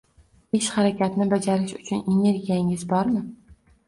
[0.59, 3.13] Ish-harakatni bajarish uchun energiyangiz bor.